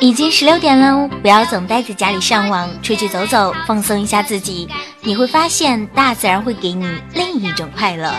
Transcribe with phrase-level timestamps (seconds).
[0.00, 4.66] 已经十六点了，不要总待在家里上网，出去走走，放松一下自己，
[5.02, 8.10] 你会发现大自然会给你另一种快乐。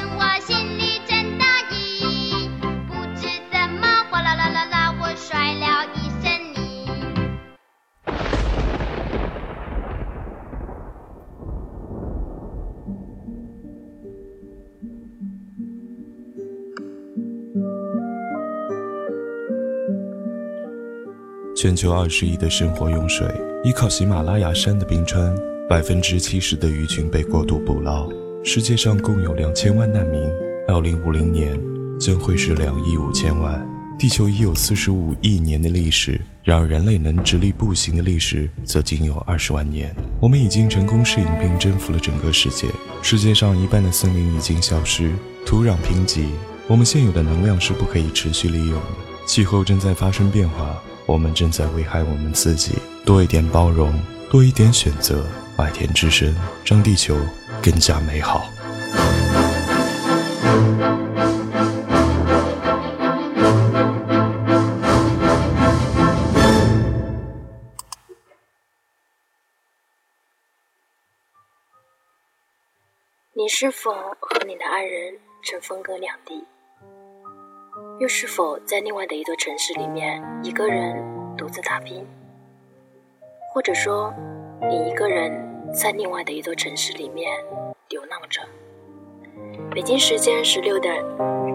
[21.62, 23.28] 全球二十亿的生活用水
[23.64, 25.32] 依靠喜马拉雅山的冰川，
[25.70, 28.10] 百分之七十的鱼群被过度捕捞。
[28.44, 30.20] 世界上共有两千万难民，
[30.68, 31.56] 二零五零年
[32.00, 33.64] 将会是两亿五千万。
[34.00, 39.96] 地球已有四十五亿年的历史，然而人类能直立步行的历史则仅有二十万年。
[40.20, 42.70] 我们已经成功适应并征服了整个世界。
[43.04, 45.12] 世界上一半的森林已经消失，
[45.46, 46.26] 土壤贫瘠，
[46.66, 49.28] 我们现有的能量是不可以持续利用的。
[49.28, 50.82] 气候正在发生变化。
[51.12, 52.80] 我们正在危害我们自己。
[53.06, 55.28] 多一点包容，多一点选择，
[55.58, 57.18] 麦田之声让地球
[57.62, 58.46] 更加美好。
[73.34, 76.51] 你是否和你的爱人正分隔两地？
[78.00, 81.04] 又是否在另外的一座城市里面，一个人
[81.38, 82.06] 独自打拼？
[83.54, 84.14] 或者说，
[84.70, 85.32] 你一个人
[85.74, 87.30] 在另外的一座城市里面
[87.90, 88.42] 流浪着？
[89.72, 91.04] 北京时间十六点，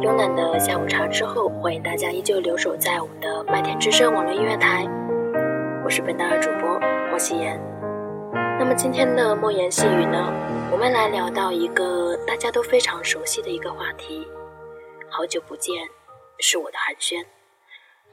[0.00, 4.86] 慵懒的下午茶之后，欢迎大家依旧留守在我们的麦田之声网络音乐台。
[5.84, 6.78] 我是本档的主播
[7.10, 7.60] 莫夕言。
[8.58, 10.32] 那么今天的莫言细语呢，
[10.72, 14.27] 我们来聊到一个大家都非常熟悉的一个话题：
[15.08, 15.86] 好久不见。
[16.39, 17.25] 是我的寒暄，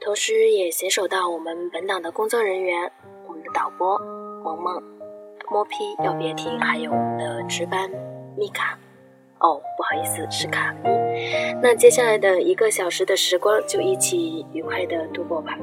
[0.00, 2.90] 同时也携手到我们本档的工作人员，
[3.26, 3.98] 我们的导播
[4.42, 4.82] 萌萌、
[5.50, 7.90] 摸批要别停，还有我们的值班
[8.36, 8.78] 米卡。
[9.40, 10.90] 哦，不好意思，是卡咪。
[11.62, 15.56] 那接下来的一个小时的时光，就一起愉快的度过吧。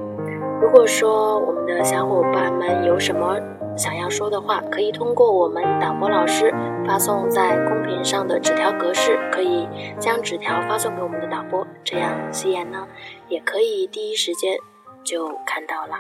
[0.62, 3.40] 如果说我们的小伙伴们有什么，
[3.78, 6.54] 想要说的话，可以通过我们导播老师
[6.86, 9.68] 发送在公屏上的纸条格式，可以
[10.00, 12.88] 将纸条发送给我们的导播，这样夕颜呢
[13.30, 14.58] 也可以第一时间
[15.04, 16.00] 就看到了。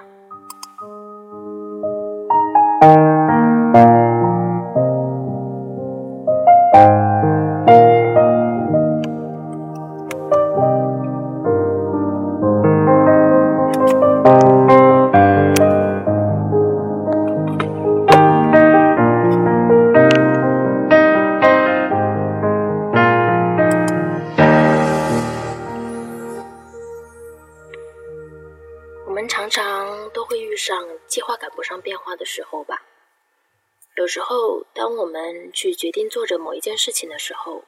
[36.71, 37.63] 件事情的时候，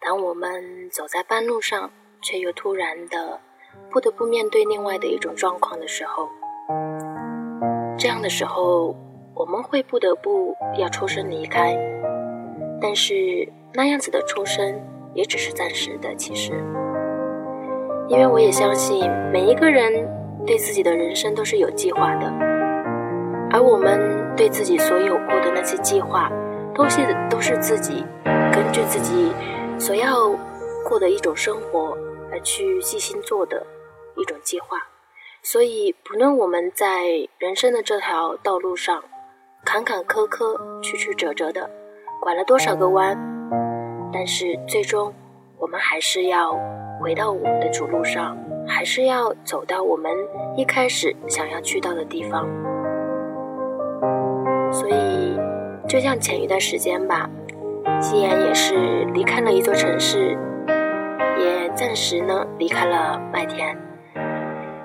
[0.00, 1.90] 当我们走在半路上，
[2.22, 3.40] 却又突然的
[3.90, 6.28] 不得不面对另外的一种状况的时候，
[7.98, 8.94] 这样的时候，
[9.34, 11.76] 我们会不得不要抽身离开。
[12.80, 14.80] 但是那样子的抽身
[15.12, 16.52] 也只是暂时的，其实，
[18.06, 20.08] 因为我也相信每一个人
[20.46, 22.32] 对自己的人生都是有计划的。
[23.50, 26.30] 而我们对自己所有过的那些计划，
[26.74, 28.04] 都是都是自己
[28.52, 29.32] 根据自己
[29.78, 30.30] 所要
[30.88, 31.96] 过的一种生活
[32.30, 33.66] 而去细心做的
[34.16, 34.78] 一种计划。
[35.42, 37.06] 所以，不论我们在
[37.38, 39.02] 人生的这条道路上
[39.64, 41.70] 坎坎坷坷、曲曲折折的，
[42.20, 43.18] 拐了多少个弯，
[44.12, 45.14] 但是最终
[45.58, 46.52] 我们还是要
[47.00, 50.12] 回到我们的主路上，还是要走到我们
[50.56, 52.46] 一开始想要去到的地方。
[54.70, 54.94] 所以，
[55.90, 57.28] 就像前一段时间吧，
[58.00, 60.38] 夕颜也是离开了一座城市，
[61.36, 63.76] 也暂时呢离开了麦田。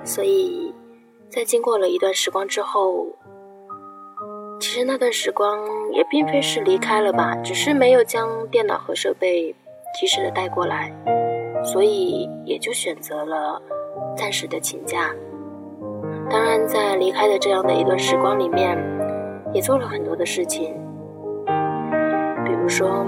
[0.02, 0.74] 所以
[1.28, 3.06] 在经过了一段时光之后，
[4.58, 5.60] 其实那段时光
[5.92, 9.54] 也并非是离开了吧，只是没有将电脑和设备
[10.00, 10.92] 及时的带过来，
[11.62, 13.62] 所以也就选择了
[14.16, 15.14] 暂时的请假。
[16.28, 18.76] 当然，在离开的这样的一段时光里面。
[19.54, 20.74] 也做了很多的事情，
[22.66, 23.06] 如说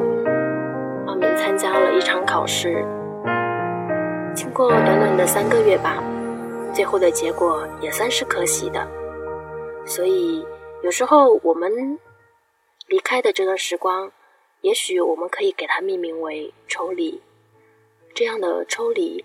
[1.04, 2.74] 报名参加了一场考试，
[4.32, 6.00] 经过短短的三个月吧，
[6.72, 8.86] 最后的结果也算是可喜的。
[9.84, 10.46] 所以
[10.84, 11.98] 有时候我们
[12.86, 14.12] 离开的这段时光，
[14.60, 17.20] 也许我们可以给它命名为抽离。
[18.14, 19.24] 这样的抽离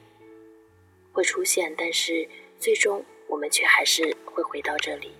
[1.12, 2.28] 会出现，但是
[2.58, 5.12] 最终我们却还是会回到这里。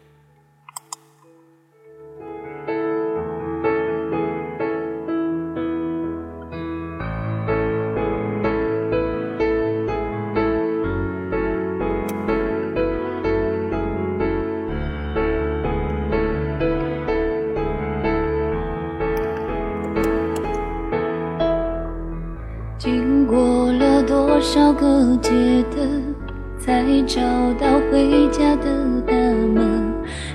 [24.44, 25.32] 少个街
[25.74, 26.14] 灯，
[26.60, 27.22] 才找
[27.54, 28.66] 到回家的
[29.08, 29.94] 大门。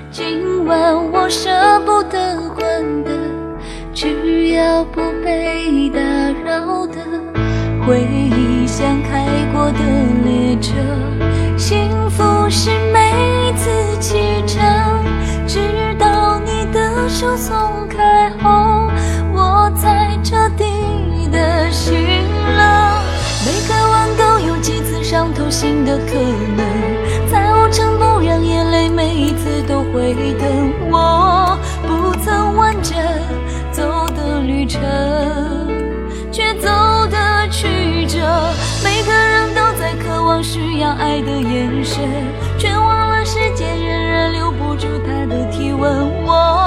[0.09, 1.47] 今晚我舍
[1.85, 3.11] 不得关的，
[3.93, 6.01] 只要不被打
[6.43, 6.95] 扰的。
[7.85, 9.79] 回忆像开过的
[10.25, 10.73] 列车，
[11.55, 13.69] 幸福是每次
[13.99, 14.17] 启
[14.47, 14.59] 程，
[15.45, 15.59] 直
[15.99, 18.18] 到你的手松开
[25.49, 26.13] 新的可
[26.55, 30.71] 能，在无尘不让眼泪每一次都会等。
[30.91, 31.57] 我
[31.87, 32.95] 不曾完整
[33.71, 34.79] 走的旅程，
[36.31, 36.69] 却走
[37.07, 38.19] 的曲折。
[38.83, 42.03] 每个人都在渴望需要爱的眼神，
[42.59, 46.23] 却忘了时间仍然留不住他的体温。
[46.25, 46.58] 我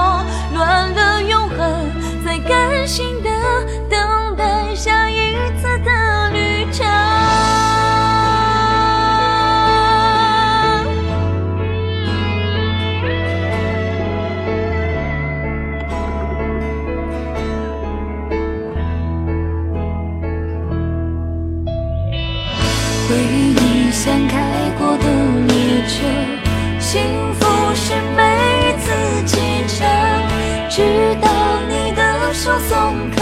[32.54, 33.21] 我松开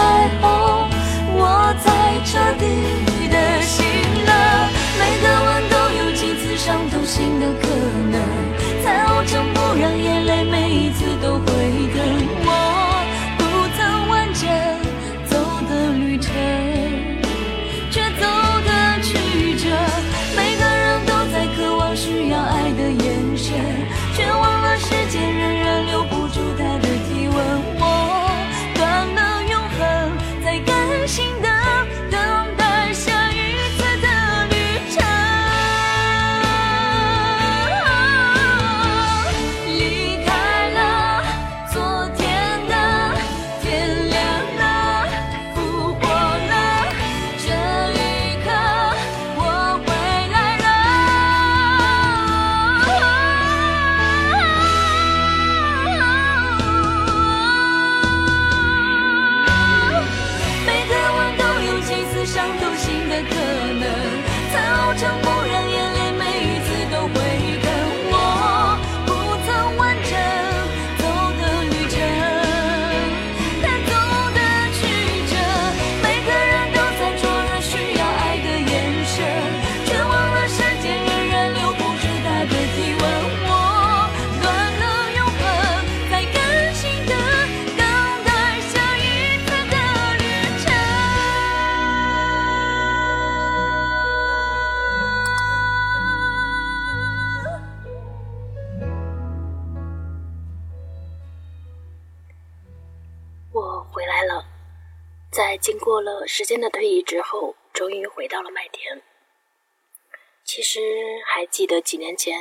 [111.60, 112.34] 记得几年前，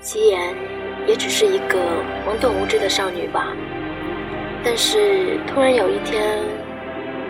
[0.00, 0.54] 夕颜
[1.08, 1.80] 也只是一个
[2.24, 3.52] 懵懂无知的少女吧。
[4.62, 6.38] 但是突然有一天，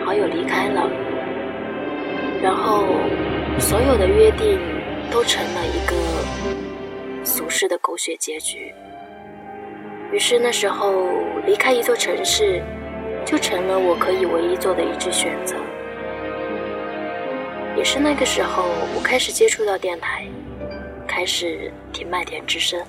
[0.05, 0.87] 好友离开了，
[2.39, 2.85] 然后
[3.57, 4.59] 所有的约定
[5.09, 8.71] 都成了一个俗世的狗血结局。
[10.11, 11.09] 于是那时候
[11.47, 12.61] 离开一座城市。
[13.25, 15.55] 就成了我可以唯一做的一致选择。
[17.75, 18.63] 也是那个时候，
[18.95, 20.25] 我开始接触到电台，
[21.09, 22.79] 开始听麦田之声。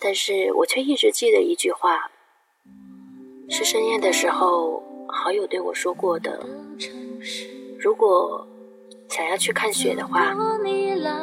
[0.00, 2.10] 但是我却一直记得一句话，
[3.48, 6.44] 是深夜的时候好友对我说过的：
[7.78, 8.44] 如果
[9.08, 10.34] 想要去看雪的话，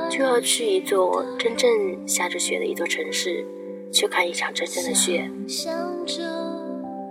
[0.10, 3.46] 就要去一座真正下着雪的一座城市，
[3.92, 5.30] 去看一场真正的雪。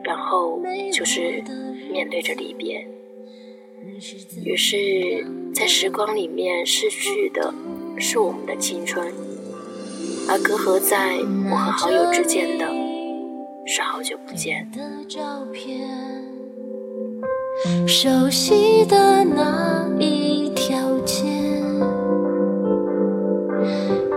[0.03, 0.59] 然后
[0.91, 1.43] 就是
[1.91, 2.87] 面对着离别，
[4.43, 7.53] 于是，在时光里面逝去的
[7.99, 9.07] 是我们的青春
[10.29, 11.17] 而隔阂在
[11.51, 12.67] 我和好友之间的
[13.67, 14.69] 是好久不见。
[14.73, 15.89] 的照片
[17.87, 21.25] 熟悉的那一条街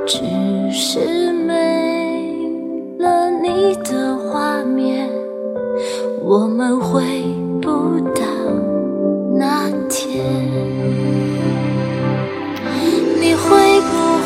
[0.05, 0.19] 只
[0.71, 2.33] 是没
[2.99, 5.09] 了你的画面
[6.21, 7.01] 我们回
[7.61, 8.28] 不到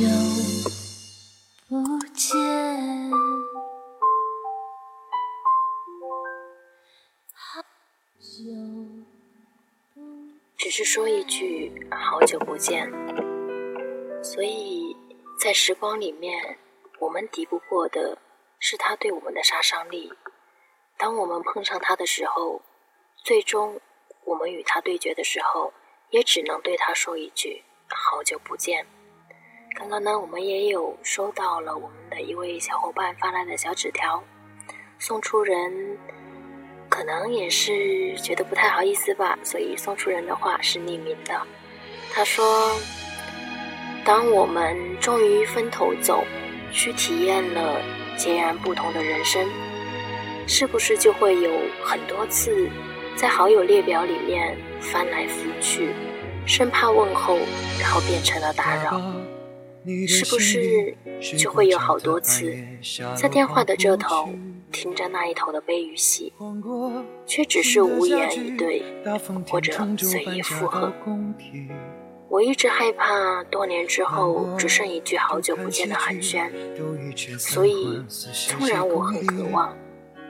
[0.00, 0.06] 久
[1.68, 2.32] 不见，
[10.56, 12.90] 只是说一句“好久不见”，
[14.24, 14.96] 所以
[15.38, 16.56] 在时光里面，
[16.98, 18.16] 我们敌不过的
[18.58, 20.10] 是他对我们的杀伤力。
[20.96, 22.62] 当我们碰上他的时候，
[23.22, 23.78] 最终
[24.24, 25.74] 我们与他对决的时候，
[26.08, 27.64] 也只能对他说一句
[27.94, 28.86] “好久不见”。
[29.76, 34.22] 刚刚呢，我们也有收到了我们的一位小伙伴发来的小纸条，
[34.98, 35.98] 送出人
[36.88, 41.40] 可能也是觉得不太好意思吧，所以送出人的话是匿名的。
[42.12, 42.76] 他说
[44.04, 46.24] ：“当我们终于分头走，
[46.72, 47.80] 去体验了
[48.16, 49.48] 截然不同的人生，
[50.46, 51.50] 是不是就会有
[51.82, 52.68] 很多次
[53.16, 55.94] 在好友列表里面翻来覆去，
[56.44, 57.38] 生怕问候，
[57.80, 59.00] 然后变成了打扰？”
[60.06, 60.94] 是不是
[61.38, 62.54] 就会有好多次，
[63.16, 64.28] 在电话的这头
[64.70, 66.32] 听着那一头的悲与喜，
[67.26, 68.82] 却只是无言以对，
[69.46, 70.92] 或者随意附和？
[72.28, 76.48] 我一直害怕多年之后只剩一句好久不见的寒暄，
[77.38, 78.04] 所以
[78.48, 79.76] 纵然我很渴望，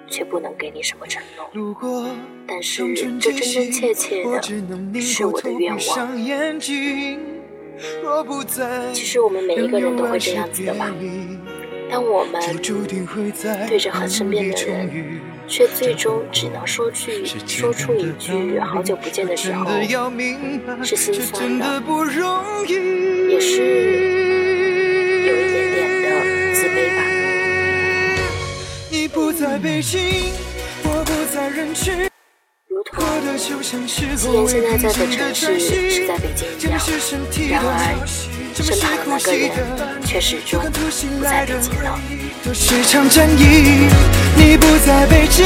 [0.07, 2.09] 却不能给你什么承诺。
[2.47, 6.17] 但是这真真切切的是我的愿望。
[8.93, 10.93] 其实我们每一个人都会这样子的吧。
[11.91, 12.41] 当我们
[13.69, 19.67] 对着很身边的人，却最终只能说句说出一句“好久不见”的时候，
[20.85, 21.83] 是心酸的，
[23.29, 23.61] 也是
[25.27, 26.09] 有一点点的
[26.55, 27.03] 自卑吧。
[28.91, 30.31] 你不在北京，
[30.85, 32.10] 我不在人群。
[33.21, 33.27] 如
[33.63, 34.01] 同既
[34.33, 38.07] 然现在在的城市是在北京一样，然而
[38.55, 39.47] 身旁的那个人
[40.05, 40.91] 却始终不
[41.23, 42.01] 在北京了。
[42.55, 43.89] 是场战役，
[44.37, 45.45] 你不在北京，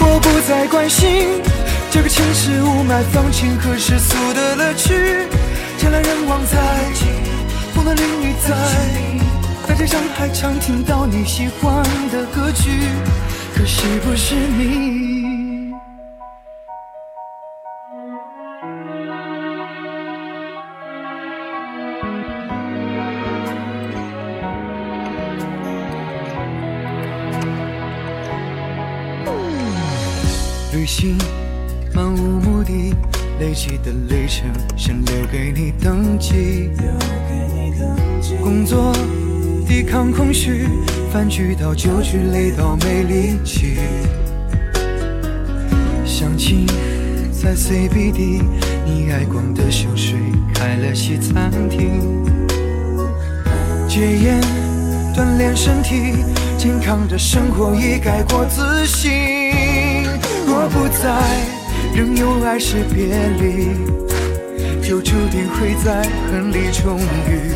[0.00, 1.42] 我不再关心，
[1.90, 4.94] 这个城市雾霾、放晴和世俗的乐趣，
[5.82, 6.58] 人来人往在，
[7.74, 8.56] 风的淋雨在，
[9.66, 12.70] 大街上还常听到你喜欢的歌曲，
[13.54, 15.07] 可是不是你？
[30.88, 31.18] 行
[31.92, 32.94] 漫无目的，
[33.38, 36.70] 累积的里程想留给你登记。
[38.42, 38.96] 工作
[39.68, 40.66] 抵抗空虚，
[41.12, 43.76] 饭局到酒局累到没力气。
[46.06, 46.66] 相亲
[47.30, 48.40] 在 CBD，
[48.86, 50.14] 你爱逛的秀水
[50.54, 52.24] 开了西餐厅。
[53.86, 54.40] 戒烟
[55.14, 56.24] 锻炼身体，
[56.56, 59.87] 健康的生活已改过自新。
[60.60, 61.14] 我不在，
[61.94, 63.06] 仍有爱是别
[63.38, 63.68] 离，
[64.82, 67.54] 就注定会在恨里重遇。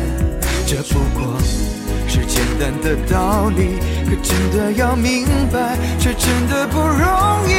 [0.65, 1.37] 这不过
[2.07, 7.51] 是简单的道理，可真的要明白，却真的不容易。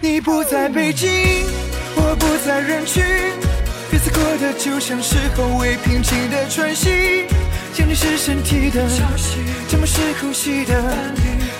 [0.00, 1.10] 你不在北京，
[1.96, 3.04] 我不在人群，
[3.92, 7.26] 日子过得就像是后未平静的喘息。
[7.74, 8.88] 想你是身体的，
[9.68, 10.74] 沉默是呼吸的，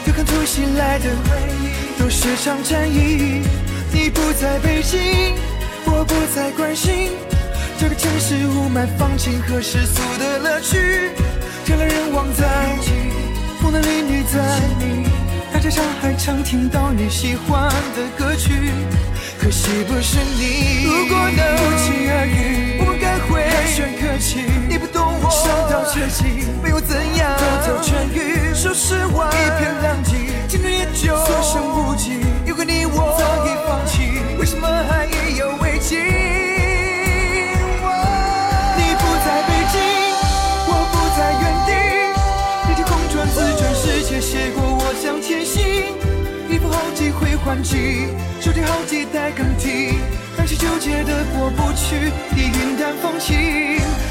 [0.04, 1.04] 对抗突袭来的，
[2.00, 3.42] 都是场战役。
[3.92, 5.34] 你不在北京，
[5.84, 7.10] 我不再关心
[7.78, 10.78] 这个城市雾霾、放晴和世俗的乐趣，
[11.66, 12.48] 人来人往在，
[13.60, 14.40] 风的淋雨在，
[15.52, 18.72] 大街上还常听到你喜欢的歌曲，
[19.38, 20.84] 可惜不是你。
[20.84, 28.54] 如果能不期而遇，我们该会寒暄客气，你不懂我，伤到绝境，没有怎样，都都痊愈。
[28.54, 30.16] 说实话，一片狼藉，
[30.50, 32.18] 青春也就所剩无几。
[32.44, 35.96] 有个你我早已放弃，为什么还意犹未尽？
[38.76, 39.78] 你不在北京，
[40.66, 41.70] 我不在原地，
[42.66, 45.62] 历经空转自转，世界写过我向前行。
[46.50, 48.08] 衣服好几回换季，
[48.40, 50.00] 手机好几代更替，
[50.36, 53.38] 那些纠结的过不去，已云淡风轻。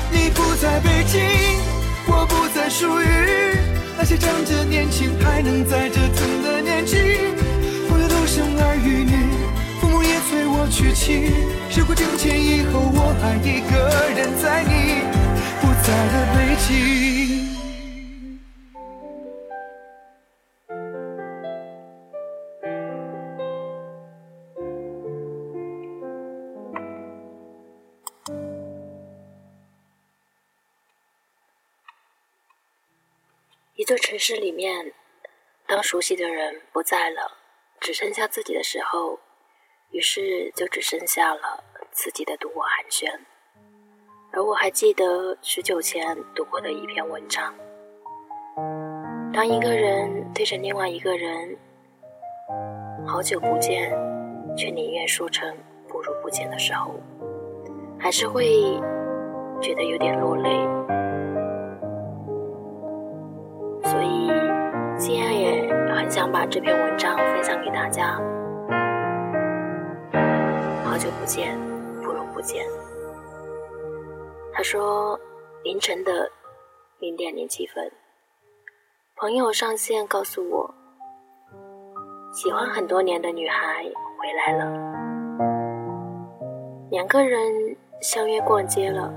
[0.10, 1.20] 你不在北京，
[2.08, 3.60] 我不再属于
[4.02, 6.96] 那些仗着年轻还能再折腾的年纪。
[7.90, 9.12] 朋友都生儿育女，
[9.82, 11.34] 父母也催我娶妻。
[11.70, 13.76] 时过境迁以后，我还一个
[14.16, 15.04] 人在你
[15.60, 17.29] 不在的北京。
[33.90, 34.94] 座城市里面，
[35.66, 37.40] 当熟悉的人不在了，
[37.80, 39.20] 只剩下自己的时候，
[39.90, 43.12] 于是就只剩下了自己的独我寒暄。
[44.32, 47.52] 而我还记得许久前读过的一篇文章：
[49.34, 51.58] 当一个人对着另外一个人
[53.08, 53.90] 好久不见，
[54.56, 56.94] 却宁愿说成不如不见的时候，
[58.00, 58.62] 还是会
[59.60, 60.99] 觉得有点落泪。
[63.90, 64.30] 所以
[65.00, 68.22] 今天也很想把这篇文章分享给大家。
[70.86, 71.58] 好久不见，
[72.04, 72.64] 不如不见。
[74.54, 75.20] 他说，
[75.64, 76.30] 凌晨的
[77.00, 77.92] 零点零七分，
[79.16, 80.72] 朋友上线告诉我，
[82.32, 83.84] 喜欢很多年的女孩
[84.20, 84.72] 回来了，
[86.92, 89.12] 两个人相约逛街了。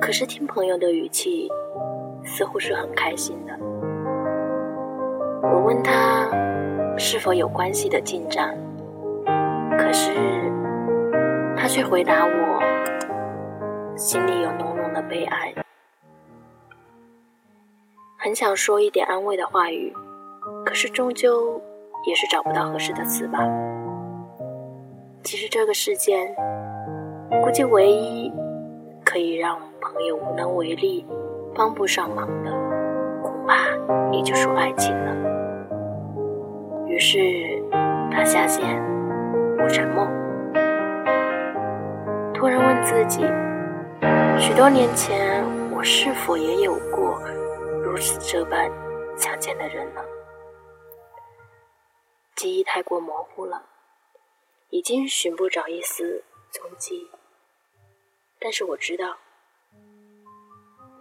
[0.00, 1.48] 可是听朋友的语气。
[2.24, 3.52] 似乎是很开心的。
[5.42, 6.28] 我问他
[6.96, 8.56] 是否有关系的进展，
[9.78, 10.12] 可是
[11.56, 12.60] 他却回答我，
[13.96, 15.52] 心里有浓浓的悲哀。
[18.18, 19.92] 很想说一点安慰的话语，
[20.64, 21.60] 可是终究
[22.06, 23.40] 也是找不到合适的词吧。
[25.24, 26.32] 其实这个世间，
[27.42, 28.32] 估计唯一
[29.04, 31.04] 可以让朋友无能为力。
[31.54, 32.50] 帮不上忙的，
[33.22, 33.68] 恐怕
[34.10, 35.12] 也就属爱情了。
[36.86, 37.18] 于是
[38.10, 38.80] 他下线，
[39.58, 40.06] 我沉默。
[42.32, 43.20] 突然问自己：
[44.38, 47.20] 许多年前，我是否也有过
[47.82, 48.70] 如此这般
[49.16, 50.00] 想见的人呢？
[52.34, 53.62] 记忆太过模糊了，
[54.70, 57.10] 已经寻不着一丝踪迹。
[58.40, 59.16] 但是我知道。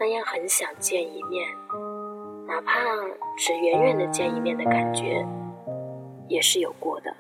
[0.02, 1.48] 那样很想见一面，
[2.48, 2.80] 哪怕
[3.38, 5.24] 只远远的见一面的感觉，
[6.28, 7.14] 也是有过的。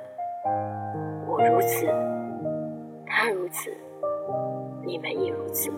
[1.27, 1.85] 我如此，
[3.05, 3.69] 他如此，
[4.83, 5.69] 你们也如此。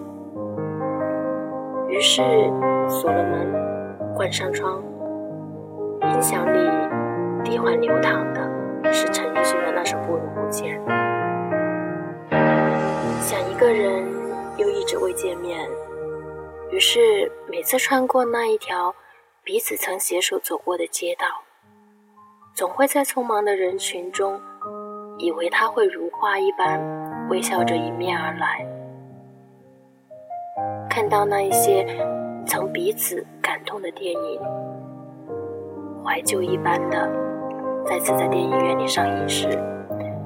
[1.90, 2.22] 于是
[2.88, 4.82] 锁了门，关上窗，
[6.04, 6.58] 音响里
[7.44, 10.80] 低缓流淌的是陈奕迅的那首《不如不见》。
[13.20, 14.06] 想一个人，
[14.56, 15.70] 又一直未见面，
[16.74, 18.96] 于是每次穿过那一条
[19.44, 21.28] 彼此曾携手走过的街道，
[22.56, 24.42] 总会在匆忙的人群中，
[25.20, 26.82] 以为他会如花一般
[27.30, 28.66] 微笑着迎面而来。
[30.90, 31.86] 看到那一些
[32.48, 34.42] 曾彼此感动的电影，
[36.04, 37.08] 怀旧一般的
[37.86, 39.48] 再次在电影院里上映时，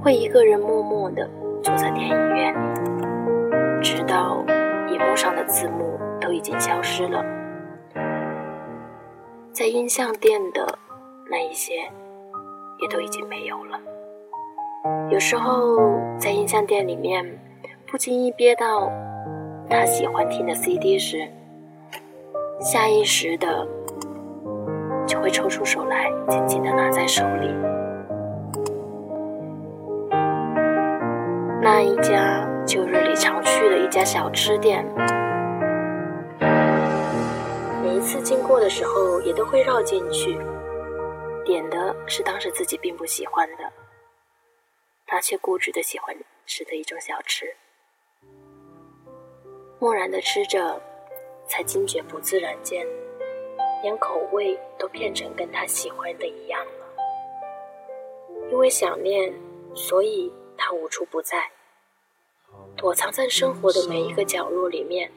[0.01, 1.29] 会一个人默默地
[1.61, 4.45] 坐在电影院里，直到
[4.87, 5.86] 荧幕上的字幕
[6.27, 7.23] 都已经消失了，
[9.53, 10.77] 在音像店的
[11.31, 11.75] 那一些
[12.79, 13.79] 也都已经没有了。
[15.09, 15.77] 有时候
[16.19, 17.23] 在音像店里面，
[17.89, 18.91] 不经意憋到
[19.69, 21.25] 他喜欢听的 CD 时，
[22.59, 23.65] 下意识的
[25.07, 27.47] 就会抽出手来，紧紧的拿在手里。
[31.61, 34.85] 那一家旧日里常去的一家小吃店，
[37.97, 40.37] 每次经过的时候，也都会绕进去，
[41.43, 43.73] 点的是当时自己并不喜欢的，
[45.07, 47.51] 他却固执的喜欢吃的一种小吃。
[49.79, 50.79] 默然的吃着，
[51.47, 52.85] 才惊觉不自然间，
[53.81, 56.85] 连口味都变成跟他喜欢的一样了。
[58.51, 59.33] 因为想念，
[59.73, 61.49] 所以他无处不在，
[62.75, 65.11] 躲藏在生活的每一个角落里面。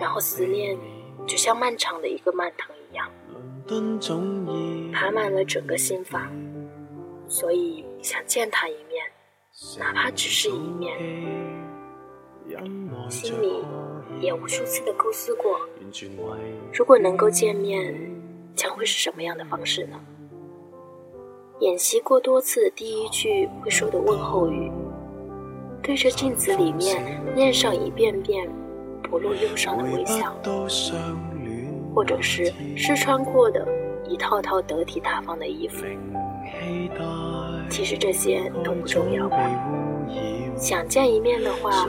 [0.00, 0.78] 然后思念
[1.26, 3.08] 就像漫长的一个蔓藤一样，
[4.92, 6.30] 爬满了整个心房，
[7.28, 9.04] 所以想见他一面，
[9.78, 10.96] 哪怕只是一面。
[13.08, 13.64] 心里
[14.20, 15.60] 也无数次的构思过，
[16.72, 17.94] 如果能够见面，
[18.56, 20.00] 将会是什么样的方式呢？
[21.60, 24.72] 演习过多次第一句会说的问候语，
[25.82, 28.50] 对着镜子里面念上一遍遍
[29.02, 30.34] 不露忧伤的微笑，
[31.94, 33.66] 或者是试穿过的
[34.08, 35.84] 一套套得体大方的衣服。
[37.68, 39.38] 其实这些都不重要吧。
[40.56, 41.88] 想见一面的话，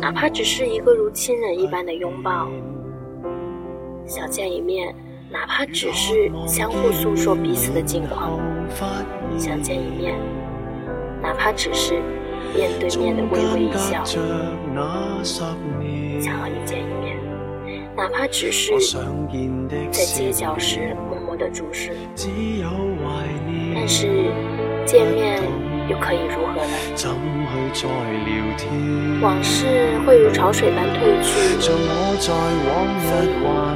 [0.00, 2.48] 哪怕只是一个如亲人一般的拥抱；
[4.06, 4.94] 想见一面。
[5.30, 8.38] 哪怕只是相互诉说彼此的近况，
[9.38, 10.14] 想见一面；
[11.22, 12.02] 哪怕只是
[12.54, 14.22] 面对面的微微一笑，想
[16.38, 17.16] 和你见一面；
[17.96, 18.78] 哪怕只是
[19.90, 21.92] 在街角时默默的注视。
[23.74, 24.30] 但是
[24.84, 25.42] 见面
[25.88, 26.68] 又可以如何呢？
[29.22, 31.76] 往事会如潮水般退去，所以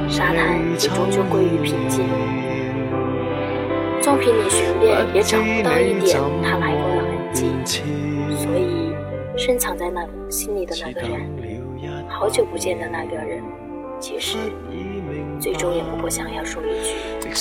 [0.09, 2.05] 沙滩也终究归于平静。
[4.01, 7.51] 纵凭你寻遍，也找不到一点他来过的痕迹。
[8.37, 8.93] 所以，
[9.35, 11.21] 深藏在那心里的那个人，
[12.07, 13.43] 好久不见的那个人，
[13.99, 14.37] 其实
[15.39, 17.31] 最终也不过想要说一句：再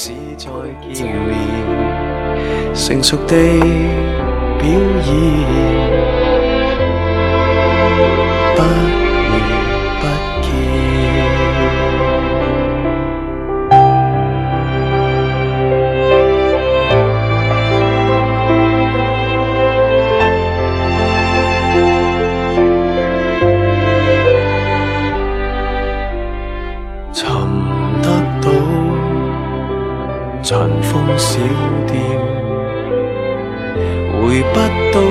[0.93, 1.07] 见。
[2.75, 3.61] 成熟地
[4.59, 6.26] 表演。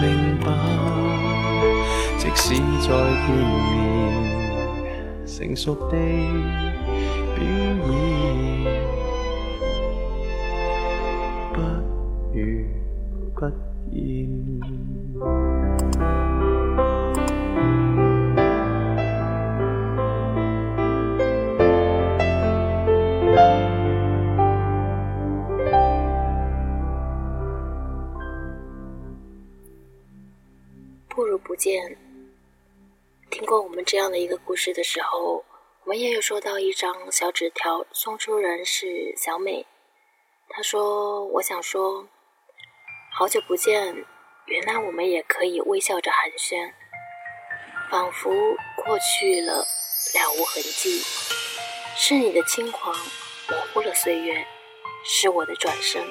[0.00, 0.46] 明白，
[2.18, 2.88] 即使再
[3.26, 3.74] 见面，
[5.26, 5.96] 成熟地
[7.34, 7.94] 表演，
[36.28, 39.64] 收到一张小纸条，送出人是小美。
[40.48, 42.08] 她说：“我想说，
[43.16, 44.04] 好久不见，
[44.46, 46.72] 原来我们也可以微笑着寒暄，
[47.88, 48.28] 仿佛
[48.74, 51.00] 过去了了无痕迹。
[51.94, 52.92] 是你的轻狂
[53.48, 54.44] 模糊了岁月，
[55.04, 56.02] 是我的转身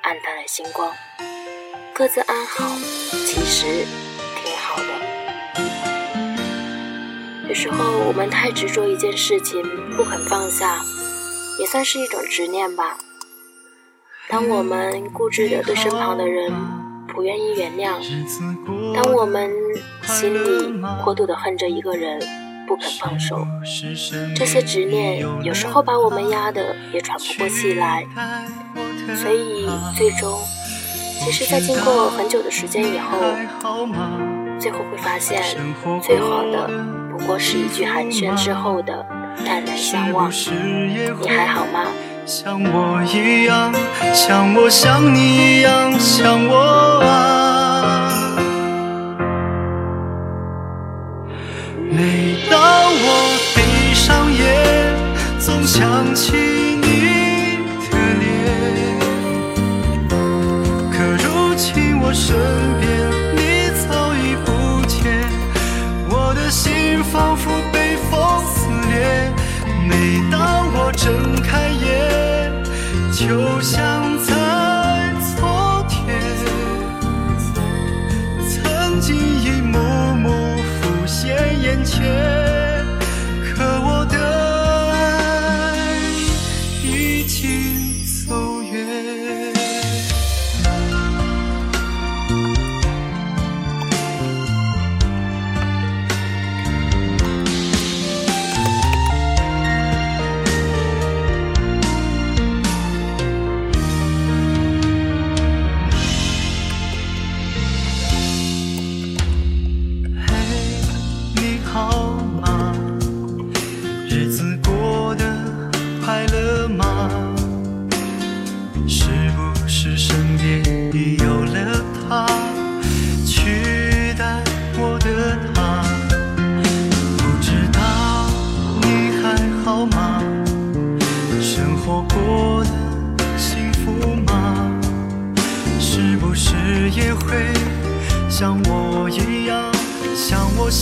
[0.00, 0.90] 暗淡了星光。
[1.92, 2.64] 各自安好，
[3.26, 3.84] 其实。”
[7.50, 9.60] 有时候我们太执着一件事情，
[9.96, 10.80] 不肯放下，
[11.58, 12.96] 也算是一种执念吧。
[14.28, 16.52] 当我们固执的对身旁的人
[17.08, 17.98] 不愿意原谅，
[18.94, 19.50] 当我们
[20.04, 22.20] 心里过度的恨着一个人，
[22.68, 23.44] 不肯放手，
[24.36, 28.06] 这些执念有时候把我们压得也喘不过气来。
[29.16, 30.38] 所以最终，
[31.18, 33.18] 其实，在经过很久的时间以后，
[34.56, 35.42] 最后会发现，
[36.00, 36.99] 最好的。
[37.20, 39.06] 不过是一句寒暄之后的
[39.44, 41.84] 淡然相望，你还好吗？
[42.24, 43.72] 像我一样，
[44.14, 48.36] 像我像你一样，像我啊。
[51.90, 54.96] 每当我闭上眼，
[55.38, 57.58] 总想起你
[57.90, 58.24] 的脸，
[60.90, 62.34] 可如今我身
[73.62, 73.89] 下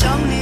[0.00, 0.37] show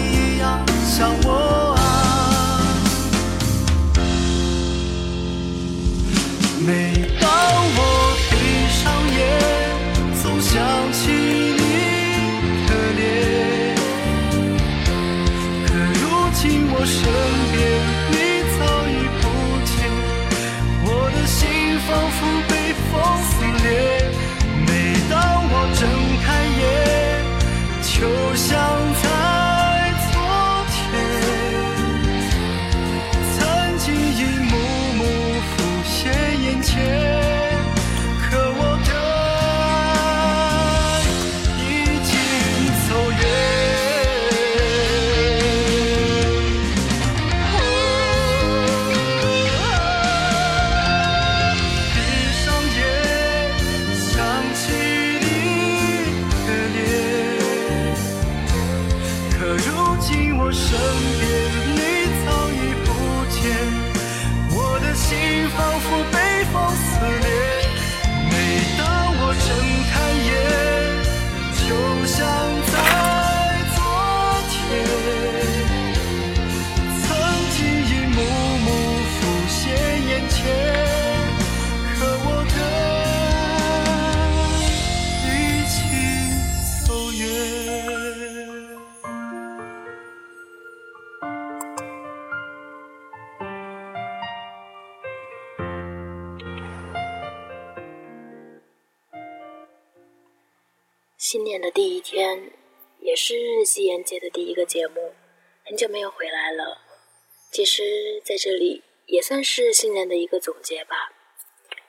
[101.57, 102.53] 年的第一天，
[103.01, 105.15] 也是夕颜节的第一个节目，
[105.65, 106.83] 很久没有回来了。
[107.51, 111.11] 其实，在这里也算是新年的一个总结吧。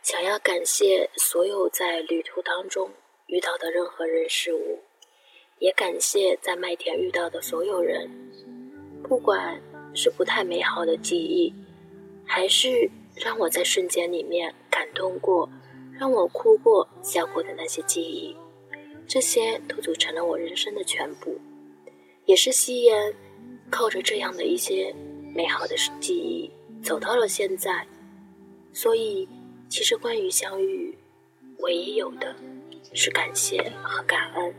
[0.01, 2.89] 想要感谢所有在旅途当中
[3.25, 4.79] 遇到的任何人事物，
[5.59, 8.09] 也感谢在麦田遇到的所有人，
[9.03, 9.61] 不管
[9.93, 11.53] 是不太美好的记忆，
[12.25, 15.49] 还是让我在瞬间里面感动过、
[15.99, 18.33] 让我哭过、笑过的那些记忆，
[19.07, 21.39] 这些都组成了我人生的全部，
[22.25, 23.13] 也是夕颜
[23.69, 24.93] 靠着这样的一些。
[25.35, 26.49] 美好的记忆
[26.81, 27.85] 走到了现在，
[28.73, 29.29] 所以
[29.69, 30.97] 其实关于相遇，
[31.59, 32.35] 唯一有的
[32.91, 34.55] 是感谢和感恩。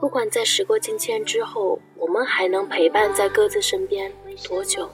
[0.00, 4.10] 不管在时过境迁之后，我们还能陪伴在各自身边
[4.48, 4.88] 多久、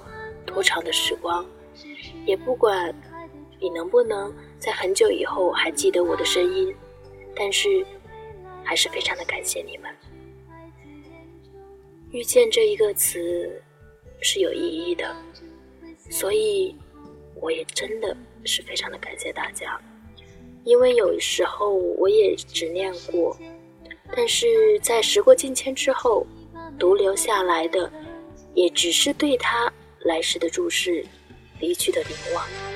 [0.44, 1.46] 多长的时光，
[2.26, 2.92] 也不管
[3.60, 6.74] 你能不能在很久以后还记得我的声音，
[7.36, 7.86] 但是
[8.64, 9.90] 还是非常的感谢你们。
[12.10, 13.62] 遇见这一个词。
[14.22, 15.16] 是有意义的，
[16.10, 16.76] 所以
[17.36, 19.80] 我也真的是非常的感谢大家，
[20.62, 23.34] 因为有时候我也执念过，
[24.14, 26.26] 但是在时过境迁之后，
[26.78, 27.90] 独留下来的
[28.52, 31.02] 也只是对他来时的注视，
[31.58, 32.69] 离去的凝望。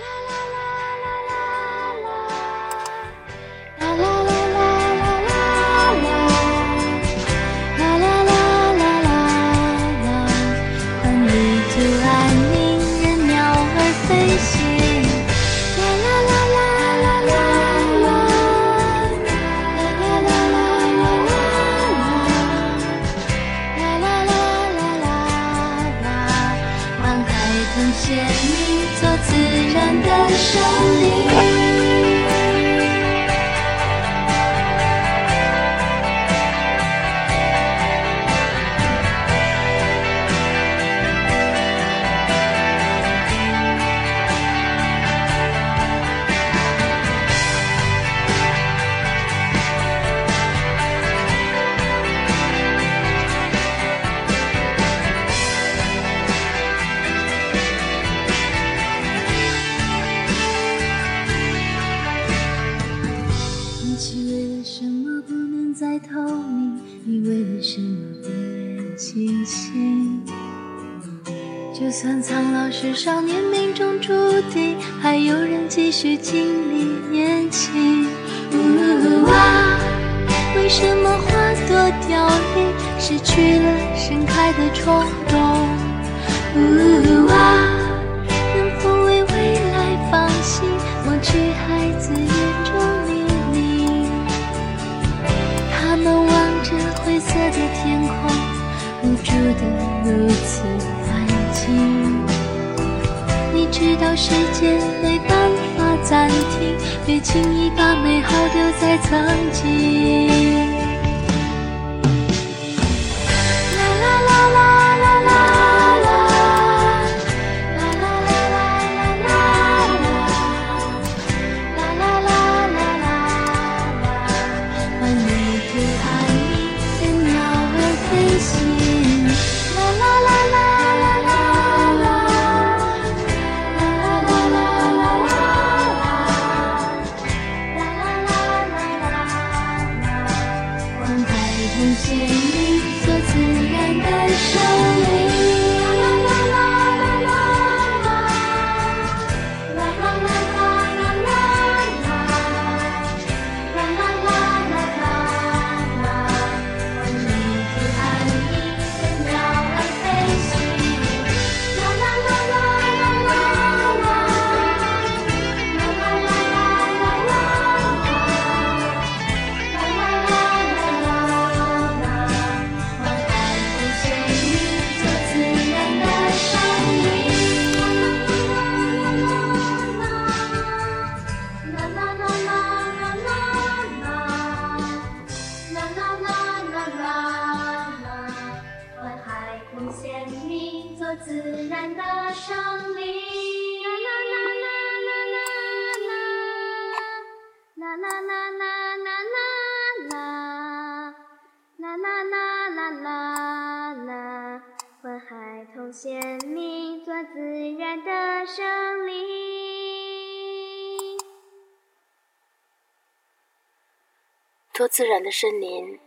[214.95, 215.99] 自然的森林，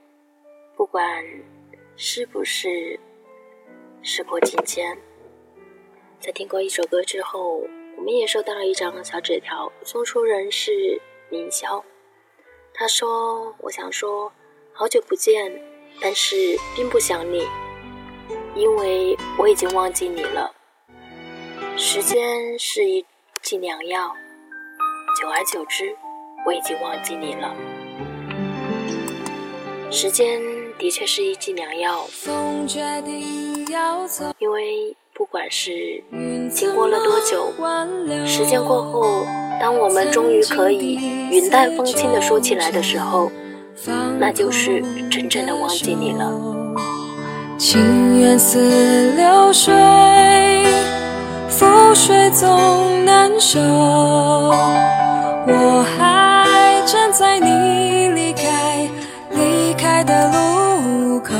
[0.78, 1.22] 不管
[1.98, 2.98] 是不是
[4.02, 4.98] 时过境迁。
[6.22, 7.58] 在听过一首歌之后，
[7.98, 11.84] 我们也收到了一张小纸条，送出人是凌霄。
[12.74, 14.32] 他说：“我想说，
[14.72, 15.62] 好久不见，
[16.00, 17.46] 但是并不想你，
[18.56, 20.56] 因为我已经忘记你了。
[21.76, 23.06] 时间是一
[23.42, 24.16] 剂良药，
[25.20, 25.94] 久而久之，
[26.46, 27.54] 我已经忘记你了。
[29.90, 30.42] 时间
[30.78, 32.06] 的确是一剂良药，
[34.40, 36.04] 因为。”不管是
[36.54, 37.52] 经过了多久，
[38.24, 39.26] 时间过后，
[39.60, 40.94] 当我们终于可以
[41.32, 43.32] 云淡风轻的说起来的时候，
[44.20, 44.80] 那就是
[45.10, 46.32] 真正的忘记你了。
[47.58, 49.74] 情缘似流水，
[51.50, 53.60] 覆水总难收。
[55.48, 58.08] 我还站在你
[60.04, 61.34] 的路口，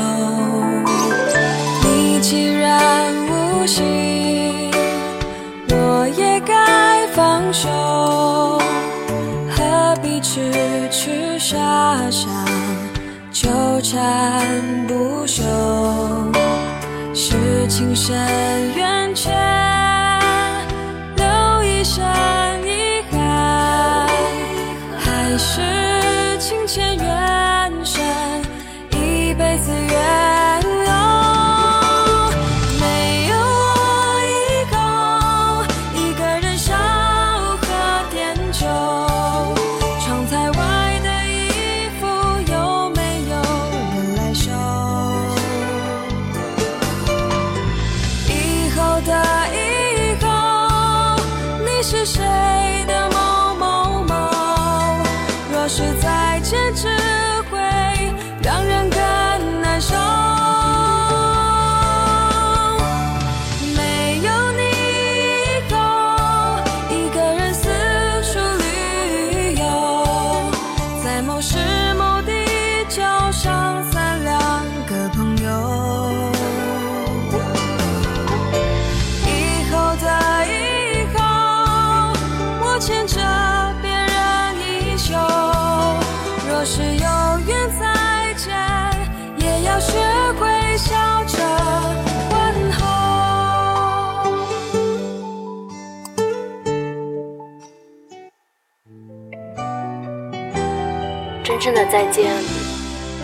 [1.84, 3.48] 你既然无。
[3.66, 4.70] 心，
[5.68, 7.68] 我也该放手，
[9.50, 11.54] 何必痴痴傻
[12.10, 12.26] 傻
[13.30, 13.50] 纠
[13.82, 14.42] 缠
[14.86, 15.42] 不休？
[17.12, 18.16] 是情深
[18.74, 19.30] 缘浅，
[21.16, 22.02] 留一生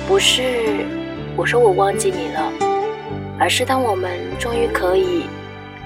[0.06, 0.86] 不是
[1.36, 2.52] 我说我忘记你了，
[3.38, 5.24] 而是当我们终于可以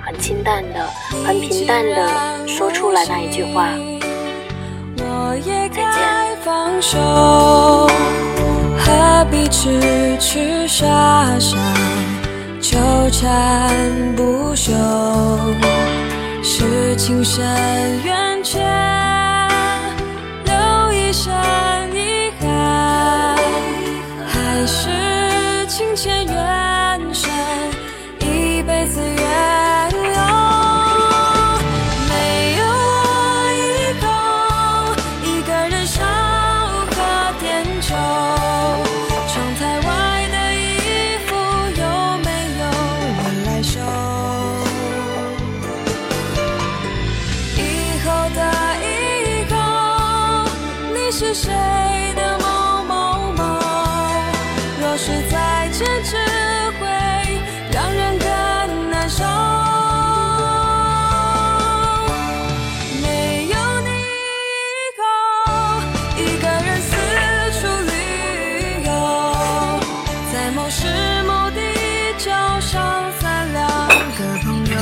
[0.00, 0.86] 很清淡的、
[1.24, 3.68] 很平淡的说出来那一句话：
[5.36, 6.18] 再见。
[8.78, 11.56] 何必痴痴傻傻
[12.60, 12.78] 纠
[13.10, 13.70] 缠
[14.16, 14.72] 不休？
[16.42, 17.44] 是情深
[18.04, 18.62] 缘浅，
[20.44, 21.32] 留一生。
[70.70, 70.86] 是
[71.22, 71.60] 某地
[72.18, 73.66] 角上三两
[74.18, 74.76] 个朋友。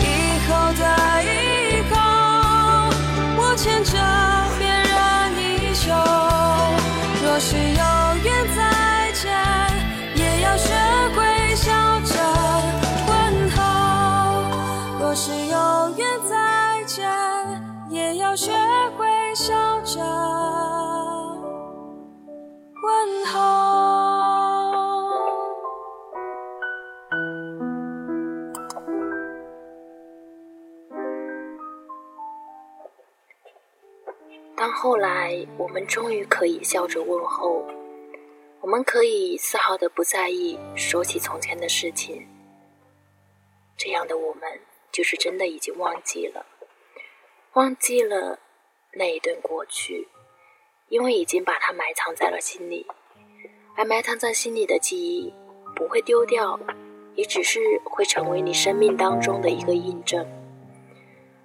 [0.00, 0.04] 以
[0.48, 0.82] 后的
[1.24, 1.26] 以
[1.90, 1.94] 后，
[3.36, 3.92] 我牵着
[4.58, 4.96] 别人
[5.36, 5.84] 衣袖，
[7.22, 7.82] 若是有
[8.24, 8.58] 缘再
[9.12, 9.24] 见，
[10.14, 10.72] 也要学
[11.14, 11.18] 会
[11.54, 11.66] 笑
[12.00, 12.14] 着
[13.08, 13.12] 问
[13.50, 13.58] 候。
[15.00, 15.54] 若是有
[15.98, 16.00] 缘
[16.30, 16.34] 再
[16.86, 17.04] 见，
[17.90, 18.50] 也要学。
[18.95, 18.95] 会。
[34.78, 37.64] 后来我们终于可以笑着问候，
[38.60, 42.28] 我们可以丝毫的不在意说起从前的事情，
[43.74, 44.60] 这样的我们
[44.92, 46.44] 就是真的已经忘记了，
[47.54, 48.38] 忘记了
[48.92, 50.08] 那一段过去，
[50.90, 52.86] 因为已经把它埋藏在了心里，
[53.76, 55.32] 而埋藏在心里的记忆
[55.74, 56.60] 不会丢掉，
[57.14, 60.28] 也只是会成为你生命当中的一个印证。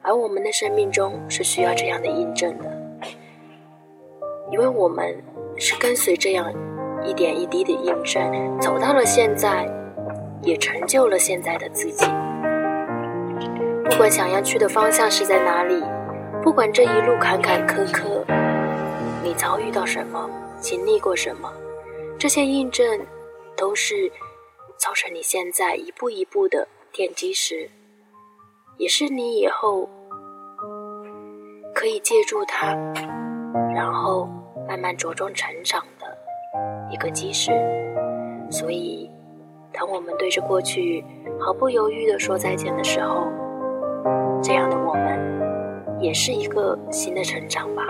[0.02, 2.81] 而我们的生命中是需要这样的印证的，
[4.52, 5.24] 因为我们
[5.58, 6.54] 是跟随这样
[7.04, 9.66] 一点一滴的印证，走到了现在，
[10.42, 12.06] 也成就了现在的自己。
[13.86, 15.82] 不管想要去的方向是在哪里，
[16.44, 18.24] 不管这一路坎坎坷坷，
[19.24, 20.30] 你遭遇到什么，
[20.60, 21.52] 经历过什么，
[22.18, 23.00] 这些印证
[23.56, 24.12] 都是
[24.78, 27.70] 造成你现在一步一步的奠基石。
[28.78, 29.88] 也是你以后
[31.76, 32.76] 可以借助它，
[33.76, 34.28] 然后
[34.72, 36.18] 慢慢茁壮成长的
[36.90, 37.52] 一个基石。
[38.50, 39.12] 所以，
[39.74, 41.04] 当我们对着过去
[41.38, 43.28] 毫不犹豫地说再见的时候，
[44.42, 47.84] 这样的我们也是一个新的成长吧。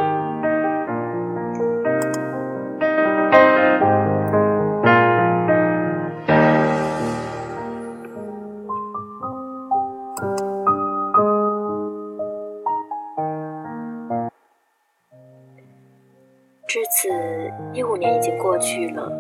[18.62, 19.12] 去了，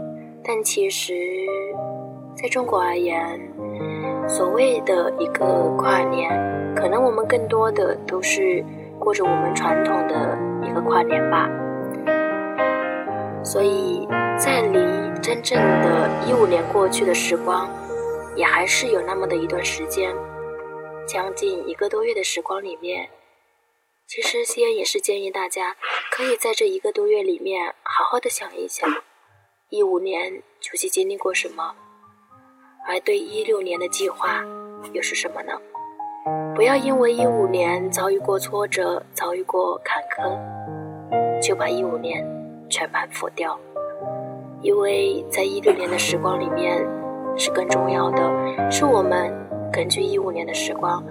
[0.44, 1.14] 但其实，
[2.36, 3.40] 在中国而言，
[4.30, 6.32] 所谓的一个跨年，
[6.76, 8.64] 可能我们更多的都是
[9.00, 11.50] 过着我们传统的一个跨年吧。
[13.44, 14.80] 所以在离
[15.20, 17.68] 真正的一五年过去的时光，
[18.36, 20.14] 也还是有那么的一段时间，
[21.08, 23.10] 将近一个多月的时光里面。
[24.08, 25.76] 其实，西安也是建议大家
[26.12, 28.88] 可以在这一个多月里面好好的想一想，
[29.74, 31.74] 一五年究竟经历过什么，
[32.86, 34.44] 而对一六年的计划
[34.92, 35.54] 又是什么呢？
[36.54, 40.38] 不要因为一五年遭遇过挫折、遭遇过坎坷，
[41.42, 42.22] 就把一五年
[42.70, 43.58] 全盘否掉，
[44.62, 46.86] 因为在一六年的时光里面
[47.38, 49.34] 是更重要的，是我们
[49.72, 51.02] 根据一五年的时光。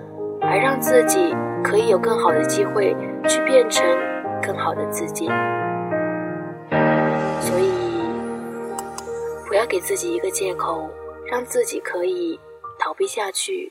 [0.43, 1.35] 而让自己
[1.65, 2.95] 可以有更好的机会
[3.27, 3.87] 去变成
[4.43, 5.27] 更好的自己，
[7.41, 7.71] 所以
[9.61, 10.89] 要给自己一个借口，
[11.27, 12.41] 让自己可以
[12.79, 13.71] 逃避下去。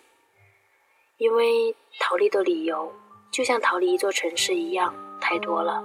[1.17, 2.93] 因为逃离的理由
[3.31, 5.83] 就像逃离一座城市一样太多了，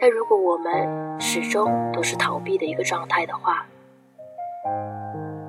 [0.00, 3.66] 但如果我们始终都是逃避的一个状态的话，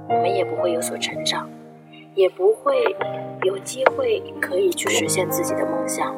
[0.10, 1.50] 我们也不会有所成长。
[2.16, 2.84] 也不会
[3.44, 6.14] 有机会可以去实现自己的梦想，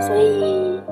[0.00, 0.82] 所以，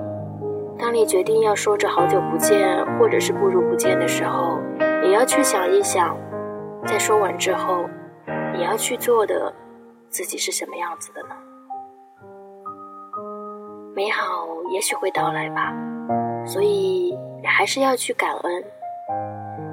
[0.78, 4.60] 当你决定要说着好久不见，或者是不如不见的时候，
[5.06, 6.16] 也要去想一想，
[6.84, 7.84] 在说完之后，
[8.52, 9.54] 你要去做的
[10.08, 11.28] 自己是什么样子的呢？
[13.94, 15.72] 美好也许会到来吧，
[16.44, 18.64] 所以你还是要去感恩，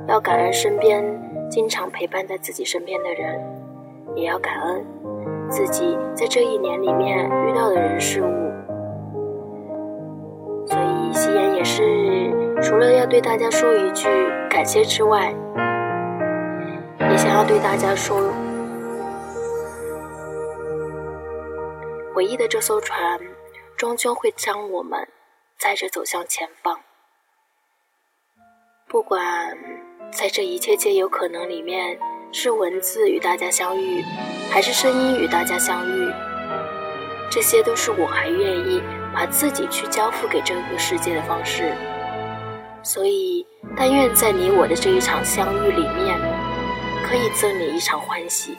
[0.08, 1.04] 要感恩身边
[1.50, 3.42] 经常陪伴在自己身边的人。
[4.16, 4.86] 也要感恩
[5.50, 8.52] 自己在这一年里面遇到的人事物，
[10.68, 11.82] 所以夕颜也是
[12.64, 14.08] 除了要对大家说一句
[14.50, 15.36] 感谢之外，
[17.12, 18.34] 也想要对大家说，
[22.16, 23.20] 唯一的这艘船
[23.76, 25.06] 终究会将我们
[25.60, 26.80] 载着走向前方，
[28.88, 29.58] 不管
[30.12, 32.00] 在这一切皆有可能里面。
[32.36, 34.04] 是文字与大家相遇，
[34.50, 36.12] 还是声音与大家相遇？
[37.30, 38.82] 这些都是我还愿意
[39.14, 41.76] 把自己去交付给这个世界的方式。
[42.84, 43.46] 所以，
[43.78, 46.20] 但愿在你我的这一场相遇里面，
[47.08, 48.52] 可以赠你一场欢喜；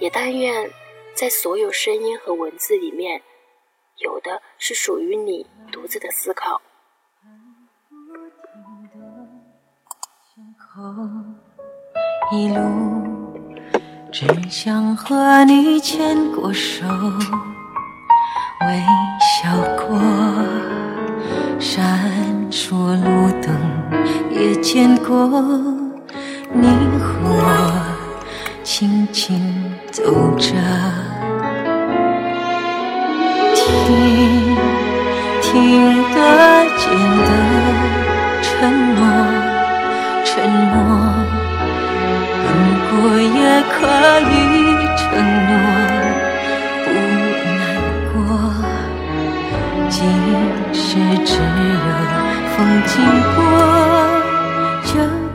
[0.00, 0.70] 也但愿
[1.14, 3.20] 在所有声音和文字里面，
[3.98, 6.60] 有的是属于你独自的思考。
[12.32, 12.60] 一路
[14.12, 16.86] 只想和你牵过手，
[18.66, 18.82] 微
[19.20, 19.50] 笑
[19.86, 19.98] 过，
[21.58, 23.54] 闪说路灯
[24.30, 25.28] 也见过，
[26.52, 26.68] 你
[26.98, 27.42] 和我
[28.62, 30.02] 轻轻走
[30.36, 30.54] 着，
[33.54, 34.56] 听
[35.42, 36.16] 听得
[36.76, 36.84] 见
[37.26, 37.28] 的
[38.42, 39.00] 沉默，
[40.24, 40.74] 沉默。
[42.98, 43.38] 我也
[43.74, 43.76] 可
[44.30, 44.32] 以
[44.96, 45.04] 承
[45.46, 45.50] 诺
[46.84, 46.86] 不
[47.52, 47.60] 难
[48.12, 48.16] 过，
[49.90, 49.94] 即
[50.72, 50.80] 使
[51.24, 51.90] 只有
[52.56, 53.04] 风经
[53.34, 53.38] 过，
[54.86, 55.25] 就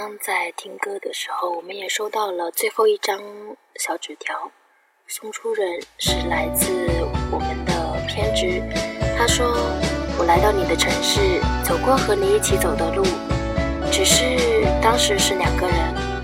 [0.00, 3.20] 刚在听歌的时候，我们也收到了最后一张
[3.80, 4.32] 小纸条，
[5.08, 6.68] 送出人是来自
[7.32, 8.62] 我们的偏执。
[9.18, 9.44] 他说
[10.16, 13.02] ：“我来到你的城市，走过和你一起走的路，
[13.90, 14.38] 只是
[14.80, 15.76] 当时是两个人，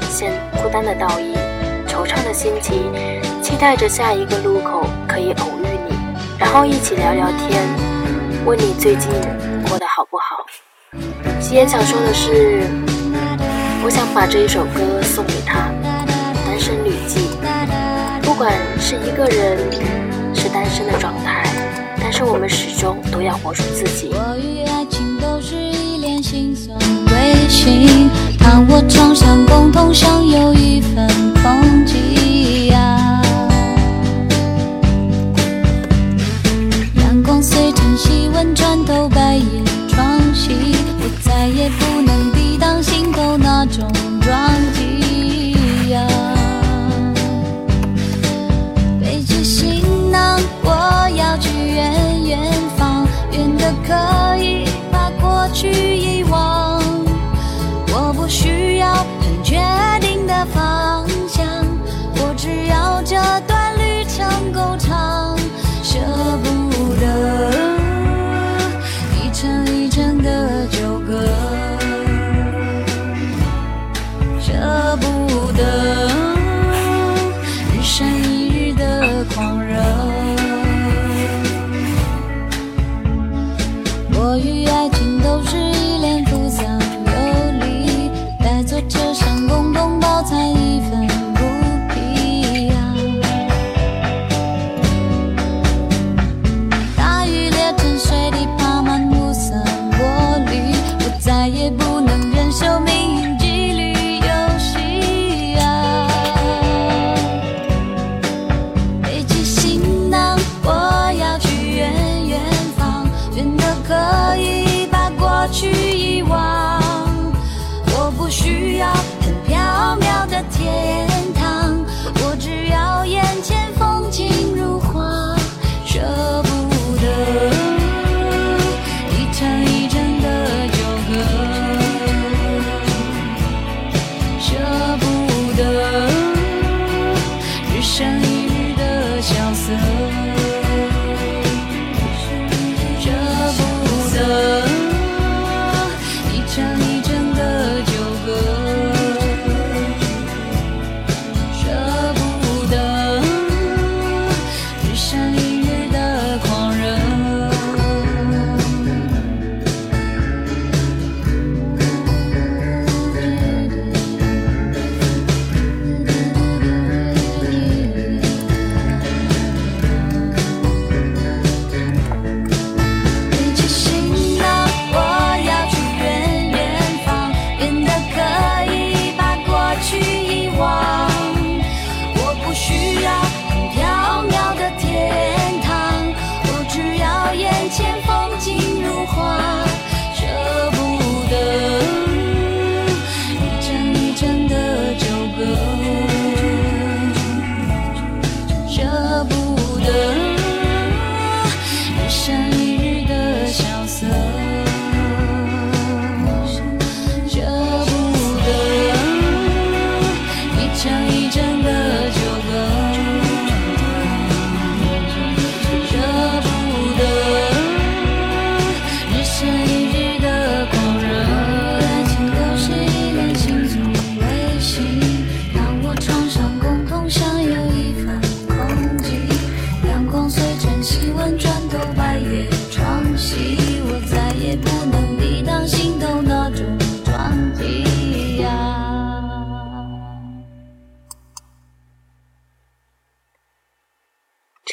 [0.03, 0.31] 现
[0.63, 1.35] 孤单的倒影，
[1.89, 2.93] 惆怅的心情，
[3.43, 5.97] 期待着下一个路口可以偶遇你，
[6.39, 7.61] 然后一起聊聊天，
[8.47, 9.11] 问你最近
[9.69, 10.47] 过得好不好。”
[11.43, 12.63] 吉言想说的是，
[13.85, 15.59] 我想把这一首歌送给他，
[16.47, 17.21] 《单身旅记》。
[18.25, 19.59] 不管是一个人，
[20.35, 21.45] 是单身的状态，
[22.01, 24.09] 但是我们始终都要活出自己。
[24.11, 26.79] 我与爱情都是一脸心酸
[27.13, 28.09] 微信，
[28.39, 31.07] 看我常想共同享有一份
[31.43, 32.73] 风景。
[37.03, 39.64] 阳光随晨曦温穿透白夜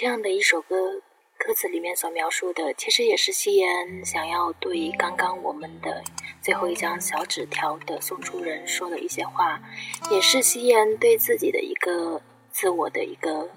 [0.01, 0.99] 这样的一首歌，
[1.37, 6.03] 歌词里面所描述的，其实也是夕颜想要对刚刚我们的
[6.41, 9.61] 最后一张小纸条的送出人说的一些话，
[10.09, 13.47] 也是夕颜对自己的一个自我的一个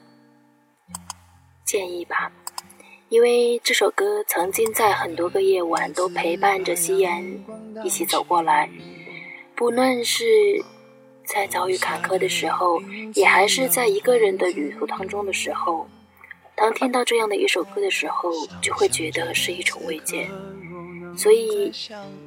[1.64, 2.30] 建议吧。
[3.08, 7.42] 因为这首歌曾经在很多个夜晚都陪伴着夕颜
[7.82, 8.68] 一起走过来，
[9.56, 10.62] 不论是。
[11.26, 12.78] 在遭遇坎坷的时候，
[13.14, 15.88] 也还是在一个人的旅途当中的时候，
[16.56, 18.30] 当听到这样的一首歌的时候，
[18.62, 20.28] 就会觉得是一种慰藉。
[21.16, 21.72] 所以，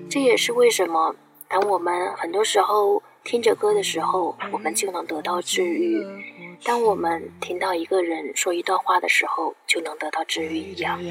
[0.10, 1.16] 这也是为什么
[1.48, 6.02] 当我们很多时候听着歌的时候，我们就能得到治愈；
[6.64, 11.02] 当我们听到一个人说一段话的时候，就能得到治愈一样。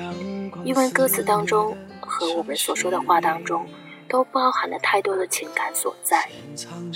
[0.65, 3.67] 因为歌词当中和我们所说的话当中。
[4.09, 6.29] 都包含了太多的情感所在，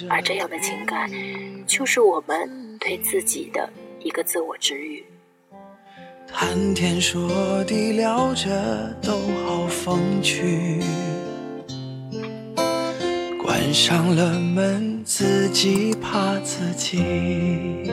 [0.09, 1.11] 而这样的情感，
[1.67, 3.69] 就是我们对自己的
[3.99, 5.05] 一个自我治愈。
[6.33, 8.49] 谈天说地聊着
[9.03, 9.13] 都
[9.45, 10.81] 好风趣，
[13.43, 17.91] 关上了门自己怕自己。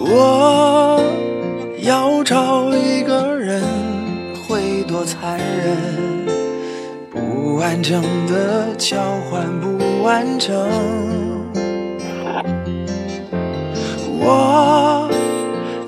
[0.00, 1.00] 我
[1.82, 3.62] 要找一个人，
[4.46, 6.26] 会多残忍？
[7.10, 8.96] 不完整的交
[9.30, 10.54] 换，不完整。
[14.18, 15.08] 我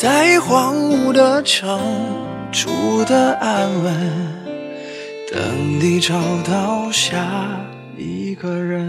[0.00, 1.78] 在荒芜的城
[2.50, 3.94] 住的安稳，
[5.30, 7.60] 等你找到下
[7.98, 8.88] 一个人。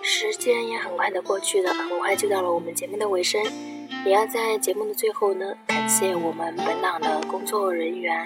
[0.00, 3.38] 时间也很快的过去了，很快就到了我们节目的尾声。
[4.06, 8.24] 也要在节目的最后呢，感谢我们本档的工作人员，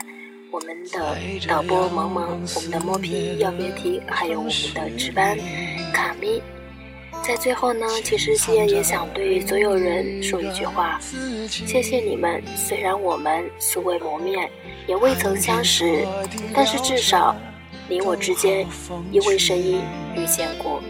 [0.50, 1.16] 我们的
[1.48, 5.36] 导播萌萌，我们的摸皮要别提，还有我们的值班
[5.92, 6.40] 卡咪。
[7.22, 11.00] 在最后呢，其实西妍也想对所有人说一句话：
[11.48, 12.42] 谢谢你们。
[12.56, 14.48] 虽然我们素未谋面，
[14.86, 16.06] 也未曾相识，
[16.54, 17.34] 但是至少
[17.88, 18.66] 你我之间
[19.10, 19.80] 因为声音
[20.14, 20.80] 遇见过。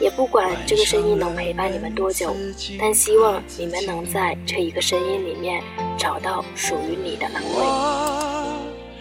[0.00, 2.34] 也不管这个声音能陪伴你们多久，
[2.78, 5.62] 但希望你们能在这一个声音里面
[5.98, 8.69] 找到属于你的安慰。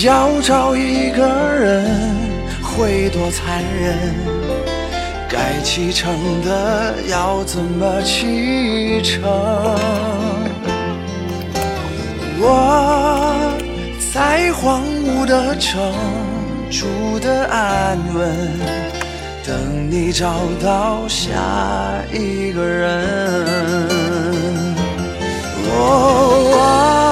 [0.00, 1.84] 要找一个人
[2.62, 4.14] 会多残忍？
[5.28, 9.22] 该启程的要怎么启程？
[12.40, 13.52] 我
[14.12, 15.78] 在荒芜的城
[16.70, 18.48] 住的安稳。
[19.44, 21.36] 等你找到下
[22.12, 23.04] 一个人，
[25.66, 27.11] 我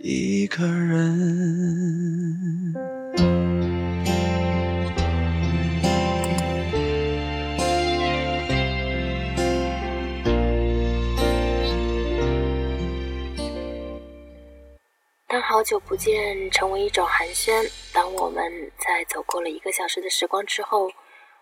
[0.00, 1.08] 一个人。
[15.26, 17.68] 当好久不见成为一种寒暄。
[17.92, 20.88] 当我们在走过了一个小时的时光之后，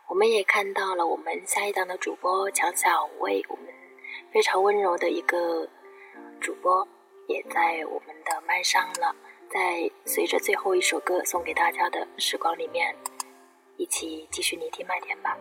[0.08, 3.66] 我们也看到了我们下一档的主播强小薇，我们
[4.32, 5.68] 非常温柔的一个
[6.40, 6.88] 主播，
[7.28, 9.14] 也在我们的麦上了。
[9.48, 12.94] 在随着最后一首歌送给大家的时光里面，
[13.76, 15.36] 一起继续聆听麦田吧。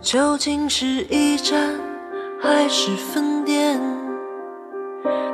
[0.00, 1.78] 究竟是驿站
[2.40, 3.78] 还是分店？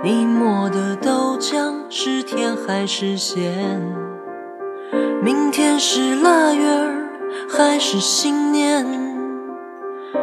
[0.03, 3.81] 你磨的豆浆是甜还是咸？
[5.23, 7.09] 明天是腊月儿
[7.49, 9.06] 还是新年？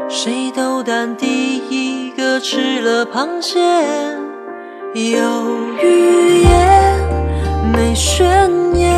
[0.10, 3.60] 谁斗胆第一个吃了螃蟹？
[4.94, 7.00] 有语言
[7.74, 8.96] 没宣言，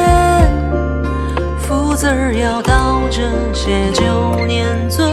[1.58, 3.22] 福字儿要倒着
[3.54, 5.08] 写，就念尊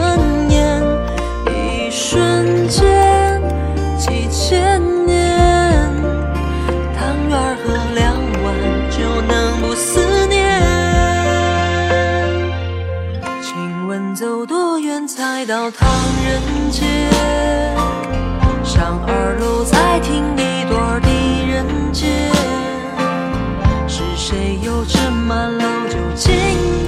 [23.87, 26.33] 是谁又斟满老酒敬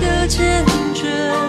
[0.01, 1.44] 的坚决？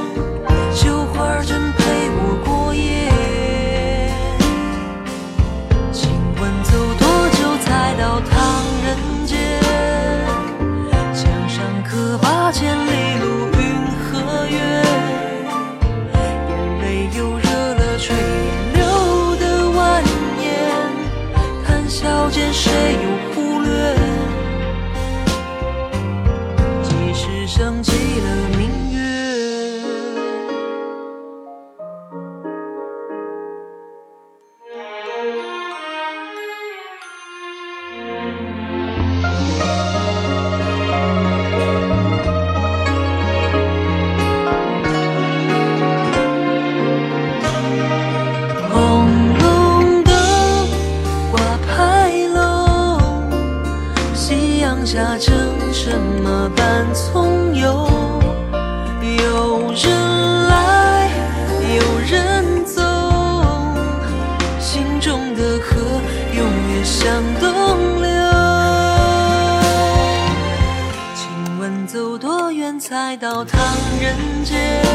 [74.48, 74.85] 人